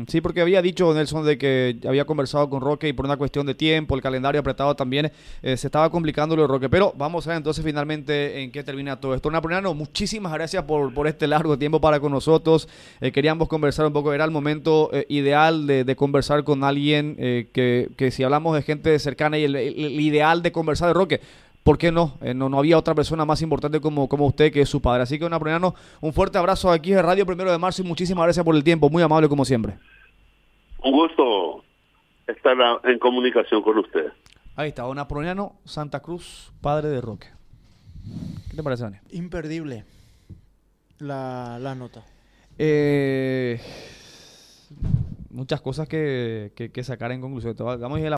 Sí, 0.07 0.21
porque 0.21 0.41
había 0.41 0.61
dicho 0.61 0.93
Nelson 0.93 1.25
de 1.25 1.39
que 1.39 1.77
había 1.87 2.05
conversado 2.05 2.51
con 2.51 2.61
Roque 2.61 2.89
y 2.89 2.93
por 2.93 3.07
una 3.07 3.17
cuestión 3.17 3.47
de 3.47 3.55
tiempo, 3.55 3.95
el 3.95 4.03
calendario 4.03 4.41
apretado 4.41 4.75
también, 4.77 5.11
eh, 5.43 5.57
se 5.57 5.69
estaba 5.69 5.91
complicando 5.91 6.37
lo 6.37 6.43
de 6.43 6.49
Roque. 6.49 6.69
Pero 6.69 6.93
vamos 6.97 7.27
a 7.27 7.31
ver 7.31 7.39
entonces 7.39 7.65
finalmente 7.65 8.43
en 8.43 8.53
qué 8.53 8.63
termina 8.63 9.01
todo 9.01 9.15
esto. 9.15 9.31
Napoleano, 9.31 9.73
muchísimas 9.75 10.33
gracias 10.33 10.65
por, 10.65 10.93
por 10.93 11.07
este 11.07 11.27
largo 11.27 11.59
tiempo 11.59 11.81
para 11.81 11.99
con 12.01 12.13
nosotros. 12.13 12.69
Eh, 13.01 13.11
queríamos 13.11 13.49
conversar 13.49 13.87
un 13.87 13.93
poco, 13.93 14.13
era 14.13 14.25
el 14.25 14.31
momento 14.31 14.91
eh, 14.93 15.07
ideal 15.09 15.67
de, 15.67 15.97
conversar 15.97 16.45
con 16.45 16.63
alguien 16.63 17.17
que, 17.17 17.89
que, 17.97 18.11
si 18.13 18.23
hablamos 18.23 18.55
de 18.55 18.63
gente 18.63 18.97
cercana 18.99 19.37
y 19.37 19.45
el 19.45 19.57
ideal 19.57 20.43
de 20.43 20.53
conversar 20.53 20.89
de 20.89 20.95
Roque 20.95 21.21
¿por 21.63 21.79
qué 21.79 21.93
no? 21.93 22.19
Eh, 22.21 22.35
no? 22.35 22.49
no? 22.49 22.59
había 22.59 22.79
otra 22.79 22.95
persona 22.95 23.25
más 23.25 23.43
importante 23.43 23.81
como, 23.81 24.09
como 24.09 24.27
usted, 24.27 24.53
que 24.53 24.63
es 24.63 24.69
su 24.69 24.81
padre. 24.81 25.03
Así 25.03 25.19
que, 25.19 25.29
Napoleano, 25.29 25.75
un 26.01 26.13
fuerte 26.13 26.39
abrazo 26.39 26.71
aquí 26.71 26.93
de 26.93 27.03
Radio 27.03 27.27
Primero 27.27 27.53
de 27.53 27.59
Marzo 27.59 27.83
y 27.83 27.87
muchísimas 27.87 28.25
gracias 28.25 28.45
por 28.45 28.55
el 28.55 28.65
tiempo. 28.65 28.91
Muy 28.91 29.03
amable 29.03 29.29
como 29.29 29.45
siempre. 29.45 29.79
Un 30.83 30.93
gusto 30.93 31.65
estar 32.27 32.57
en 32.85 32.99
comunicación 32.99 33.63
con 33.63 33.79
usted. 33.79 34.13
Ahí 34.57 34.71
está, 34.71 34.83
don 34.83 34.97
Napoleano 34.97 35.57
Santa 35.65 36.01
Cruz, 36.01 36.53
padre 36.61 36.89
de 36.89 37.01
Roque. 37.01 37.29
¿Qué 38.51 38.57
te 38.57 38.63
parece, 38.63 38.85
Dani? 38.85 38.97
Imperdible 39.11 39.85
la, 40.99 41.75
nota. 41.77 42.05
Eh, 42.59 43.61
muchas 45.31 45.61
cosas 45.61 45.89
que, 45.89 46.53
que, 46.57 46.83
sacar 46.83 47.13
en 47.13 47.21
conclusión. 47.21 47.55
Vamos 47.59 47.99
a 47.99 48.01